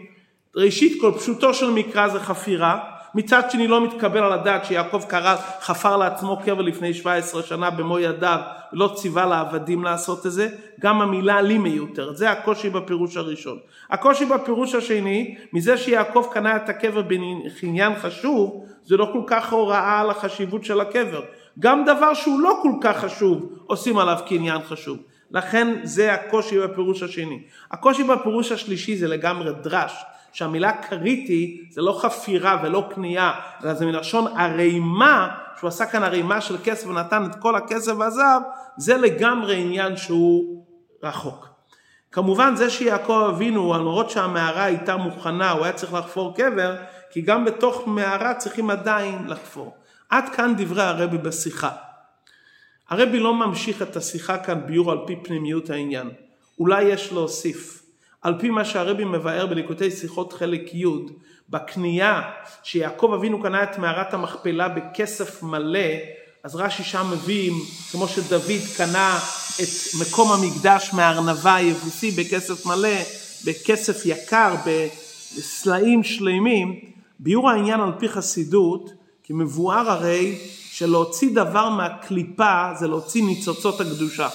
ראשית 0.56 1.02
כל 1.02 1.12
פשוטו 1.18 1.54
של 1.54 1.70
מקרא 1.70 2.08
זה 2.08 2.20
חפירה 2.20 2.99
מצד 3.16 3.52
שני 3.52 3.68
לא 3.68 3.84
מתקבל 3.84 4.24
על 4.24 4.34
הדעת 4.34 4.66
שיעקב 4.66 5.04
קרא 5.08 5.36
חפר 5.62 5.98
לעצמו 5.98 6.38
קבר 6.46 6.62
לפני 6.62 6.94
17 6.94 7.44
שנה 7.44 7.70
במו 7.70 8.00
ידיו 8.00 8.40
ולא 8.74 8.92
ציווה 8.96 9.26
לעבדים 9.26 9.84
לעשות 9.84 10.26
את 10.26 10.32
זה, 10.32 10.50
גם 10.80 11.02
המילה 11.02 11.42
לי 11.42 11.58
מיותרת, 11.58 12.18
זה 12.18 12.32
הקושי 12.32 12.70
בפירוש 12.70 13.18
הראשון. 13.18 13.58
הקושי 13.90 14.26
בפירוש 14.26 14.76
השני, 14.76 15.36
מזה 15.54 15.78
שיעקב 15.78 16.28
קנה 16.32 16.56
את 16.56 16.70
הקבר 16.70 17.02
בעניין 17.02 17.96
חשוב, 17.96 18.66
זה 18.84 18.98
לא 18.98 19.10
כל 19.14 19.22
כך 19.28 19.54
הוראה 19.54 20.00
על 20.00 20.10
החשיבות 20.10 20.64
של 20.64 20.82
הקבר. 20.82 21.22
גם 21.60 21.86
דבר 21.86 22.14
שהוא 22.14 22.40
לא 22.40 22.60
כל 22.64 22.72
כך 22.82 22.98
חשוב, 22.98 23.50
עושים 23.68 23.98
עליו 23.98 24.18
כעניין 24.26 24.62
חשוב. 24.62 24.98
לכן 25.32 25.78
זה 25.84 26.14
הקושי 26.14 26.60
בפירוש 26.60 27.04
השני. 27.04 27.44
הקושי 27.72 28.04
בפירוש 28.04 28.52
השלישי 28.52 28.98
זה 28.98 29.08
לגמרי 29.08 29.52
דרש. 29.62 29.94
שהמילה 30.34 30.72
קריטי 30.72 31.68
זה 31.72 31.82
לא 31.82 32.00
חפירה 32.02 32.62
ולא 32.64 32.90
קנייה, 32.96 33.32
אלא 33.64 33.74
זה 33.74 33.86
מלשון 33.86 34.38
ערימה, 34.38 35.36
שהוא 35.60 35.68
עשה 35.68 35.86
כאן 35.86 36.04
ערימה 36.04 36.42
של 36.42 36.58
כסף 36.64 36.88
ונתן 36.88 37.24
את 37.32 37.36
כל 37.36 37.56
הכסף 37.56 37.92
והזהב, 37.98 38.42
זה 38.78 38.98
לגמרי 38.98 39.62
עניין 39.62 39.98
שהוא 39.98 40.66
רחוק. 41.04 41.50
כמובן 42.12 42.56
זה 42.56 42.70
שיעקב 42.70 43.28
אבינו, 43.30 43.74
למרות 43.74 44.10
שהמערה 44.10 44.64
הייתה 44.64 44.98
מוכנה, 44.98 45.52
הוא 45.52 45.64
היה 45.64 45.74
צריך 45.74 45.94
לחפור 45.94 46.36
קבר, 46.36 46.76
כי 47.12 47.22
גם 47.22 47.46
בתוך 47.46 47.84
מערה 47.88 48.34
צריכים 48.34 48.70
עדיין 48.70 49.28
לחפור. 49.28 49.76
עד 50.10 50.30
כאן 50.30 50.54
דברי 50.58 50.84
הרבי 50.84 51.18
בשיחה. 51.18 51.70
הרבי 52.90 53.20
לא 53.20 53.34
ממשיך 53.34 53.82
את 53.82 53.96
השיחה 53.96 54.38
כאן 54.38 54.62
ביור 54.66 54.92
על 54.92 54.98
פי 55.08 55.16
פנימיות 55.24 55.70
העניין. 55.70 56.10
אולי 56.60 56.84
יש 56.84 57.14
להוסיף. 57.14 57.79
על 58.22 58.34
פי 58.40 58.50
מה 58.50 58.66
שהרבי 58.66 59.06
מבאר 59.06 59.46
בליקוטי 59.46 59.92
שיחות 59.92 60.34
חלק 60.34 60.74
י', 60.74 60.86
בקנייה 61.50 62.22
שיעקב 62.64 63.12
אבינו 63.16 63.42
קנה 63.42 63.64
את 63.64 63.78
מערת 63.78 64.14
המכפלה 64.14 64.70
בכסף 64.70 65.44
מלא, 65.44 65.90
אז 66.44 66.56
רש"י 66.56 66.84
שם 66.84 67.08
מביא, 67.12 67.52
כמו 67.92 68.08
שדוד 68.08 68.44
קנה 68.78 69.20
את 69.56 70.02
מקום 70.02 70.32
המקדש 70.32 70.90
מהארנבה 70.94 71.56
היבוסי 71.56 72.12
בכסף 72.12 72.66
מלא, 72.66 72.98
בכסף 73.46 74.06
יקר, 74.06 74.56
בסלעים 75.38 76.04
שלמים, 76.04 76.80
ביור 77.20 77.50
העניין 77.50 77.80
על 77.80 77.92
פי 78.00 78.10
חסידות, 78.10 78.92
כי 79.24 79.34
מבואר 79.34 79.90
הרי 79.90 80.38
שלהוציא 80.72 81.30
דבר 81.36 81.70
מהקליפה 81.70 82.70
זה 82.80 82.88
להוציא 82.88 83.24
ניצוצות 83.24 83.82
הקדושה. 83.82 84.30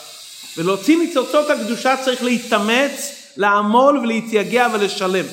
ולהוציא 0.56 0.98
ניצוצות 0.98 1.50
הקדושה 1.50 1.94
צריך 2.04 2.22
להתאמץ 2.22 3.23
לעמול 3.36 3.98
ולהתייגע 3.98 4.66
ולשלם. 4.72 5.24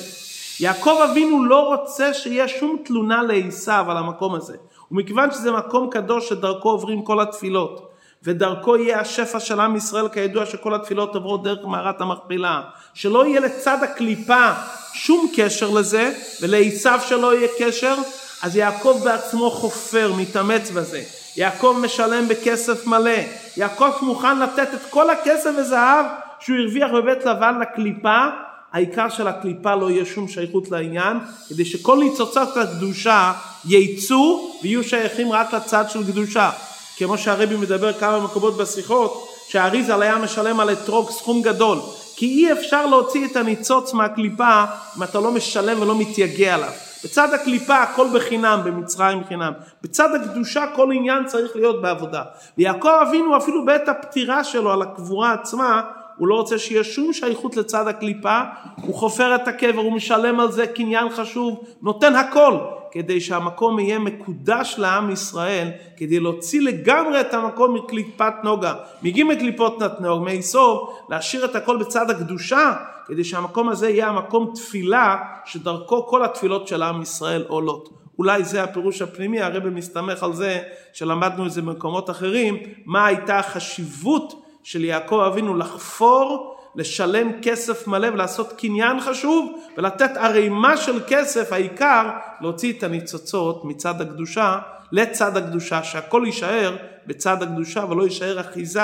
יעקב 0.60 0.98
אבינו 1.10 1.44
לא 1.44 1.60
רוצה 1.60 2.14
שיהיה 2.14 2.48
שום 2.48 2.76
תלונה 2.84 3.22
לעשיו 3.22 3.84
על 3.88 3.96
המקום 3.96 4.34
הזה. 4.34 4.56
ומכיוון 4.90 5.30
שזה 5.30 5.52
מקום 5.52 5.90
קדוש 5.90 6.28
שדרכו 6.28 6.70
עוברים 6.70 7.02
כל 7.02 7.20
התפילות, 7.20 7.88
ודרכו 8.22 8.76
יהיה 8.76 9.00
השפע 9.00 9.40
של 9.40 9.60
עם 9.60 9.76
ישראל 9.76 10.08
כידוע 10.08 10.46
שכל 10.46 10.74
התפילות 10.74 11.14
עוברות 11.14 11.42
דרך 11.42 11.66
מערת 11.66 12.00
המכפלה, 12.00 12.62
שלא 12.94 13.26
יהיה 13.26 13.40
לצד 13.40 13.78
הקליפה 13.82 14.52
שום 14.92 15.30
קשר 15.36 15.70
לזה, 15.70 16.12
ולעשיו 16.40 17.00
שלא 17.08 17.34
יהיה 17.34 17.48
קשר, 17.58 17.94
אז 18.42 18.56
יעקב 18.56 19.00
בעצמו 19.04 19.50
חופר, 19.50 20.12
מתאמץ 20.18 20.70
בזה. 20.70 21.02
יעקב 21.36 21.78
משלם 21.82 22.28
בכסף 22.28 22.86
מלא. 22.86 23.20
יעקב 23.56 23.90
מוכן 24.02 24.38
לתת 24.38 24.74
את 24.74 24.90
כל 24.90 25.10
הכסף 25.10 25.50
וזהב 25.58 26.06
שהוא 26.44 26.58
הרוויח 26.58 26.90
בבית 26.90 27.24
לבן 27.24 27.58
לקליפה, 27.60 28.26
העיקר 28.72 29.08
של 29.08 29.28
הקליפה 29.28 29.74
לא 29.74 29.90
יהיה 29.90 30.04
שום 30.04 30.28
שייכות 30.28 30.70
לעניין, 30.70 31.16
כדי 31.48 31.64
שכל 31.64 31.98
ניצוצות 31.98 32.56
הקדושה 32.56 33.32
ייצאו 33.64 34.52
ויהיו 34.62 34.84
שייכים 34.84 35.32
רק 35.32 35.54
לצד 35.54 35.84
של 35.88 36.06
קדושה. 36.12 36.50
כמו 36.98 37.18
שהרבי 37.18 37.56
מדבר 37.56 37.92
כמה 37.92 38.20
מקומות 38.20 38.56
בשיחות, 38.56 39.28
שהאריזל 39.48 40.02
היה 40.02 40.18
משלם 40.18 40.60
על 40.60 40.72
אתרוג 40.72 41.10
סכום 41.10 41.42
גדול. 41.42 41.78
כי 42.16 42.26
אי 42.26 42.52
אפשר 42.52 42.86
להוציא 42.86 43.26
את 43.26 43.36
הניצוץ 43.36 43.92
מהקליפה 43.92 44.64
אם 44.96 45.02
אתה 45.02 45.20
לא 45.20 45.32
משלם 45.32 45.82
ולא 45.82 45.98
מתייגע 45.98 46.54
עליו. 46.54 46.72
בצד 47.04 47.34
הקליפה 47.34 47.82
הכל 47.82 48.06
בחינם, 48.14 48.60
במצרים 48.64 49.24
חינם. 49.28 49.52
בצד 49.82 50.08
הקדושה 50.14 50.64
כל 50.76 50.92
עניין 50.92 51.24
צריך 51.26 51.56
להיות 51.56 51.82
בעבודה. 51.82 52.22
ויעקב 52.58 52.88
אבינו 53.08 53.36
אפילו 53.36 53.64
בעת 53.64 53.88
הפטירה 53.88 54.44
שלו 54.44 54.72
על 54.72 54.82
הקבורה 54.82 55.32
עצמה, 55.32 55.82
הוא 56.16 56.28
לא 56.28 56.34
רוצה 56.34 56.58
שיהיה 56.58 56.84
שום 56.84 57.12
שייכות 57.12 57.56
לצד 57.56 57.88
הקליפה, 57.88 58.40
הוא 58.76 58.94
חופר 58.94 59.34
את 59.34 59.48
הקבר, 59.48 59.80
הוא 59.80 59.92
משלם 59.92 60.40
על 60.40 60.52
זה 60.52 60.66
קניין 60.66 61.10
חשוב, 61.10 61.64
נותן 61.82 62.14
הכל, 62.14 62.58
כדי 62.90 63.20
שהמקום 63.20 63.78
יהיה 63.78 63.98
מקודש 63.98 64.74
לעם 64.78 65.10
ישראל, 65.10 65.70
כדי 65.96 66.20
להוציא 66.20 66.60
לגמרי 66.60 67.20
את 67.20 67.34
המקום 67.34 67.74
מקליפת 67.74 68.32
נוגה, 68.44 68.74
מג' 69.02 69.38
קליפות 69.38 69.82
נתנוג, 69.82 70.24
מיסוב, 70.24 70.88
להשאיר 71.08 71.44
את 71.44 71.56
הכל 71.56 71.76
בצד 71.76 72.10
הקדושה, 72.10 72.72
כדי 73.06 73.24
שהמקום 73.24 73.68
הזה 73.68 73.90
יהיה 73.90 74.08
המקום 74.08 74.52
תפילה, 74.54 75.16
שדרכו 75.44 76.06
כל 76.06 76.24
התפילות 76.24 76.68
של 76.68 76.82
עם 76.82 77.02
ישראל 77.02 77.44
עולות. 77.48 77.88
אולי 78.18 78.44
זה 78.44 78.62
הפירוש 78.62 79.02
הפנימי, 79.02 79.40
הרב 79.40 79.68
מסתמך 79.68 80.22
על 80.22 80.32
זה 80.32 80.62
שלמדנו 80.92 81.46
את 81.46 81.52
זה 81.52 81.62
במקומות 81.62 82.10
אחרים, 82.10 82.56
מה 82.86 83.06
הייתה 83.06 83.38
החשיבות 83.38 84.41
של 84.62 84.84
יעקב 84.84 85.20
אבינו 85.26 85.56
לחפור, 85.56 86.56
לשלם 86.74 87.32
כסף 87.42 87.86
מלא 87.86 88.08
ולעשות 88.08 88.52
קניין 88.52 89.00
חשוב 89.00 89.52
ולתת 89.76 90.16
ערימה 90.16 90.76
של 90.76 91.00
כסף, 91.08 91.52
העיקר 91.52 92.10
להוציא 92.40 92.72
את 92.72 92.82
הניצוצות 92.82 93.64
מצד 93.64 94.00
הקדושה 94.00 94.58
לצד 94.92 95.36
הקדושה, 95.36 95.82
שהכל 95.82 96.22
יישאר 96.26 96.76
בצד 97.06 97.42
הקדושה 97.42 97.84
ולא 97.90 98.02
יישאר 98.02 98.40
אחיזה 98.40 98.80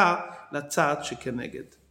לצד 0.53 0.97
שכנגד. 1.03 1.88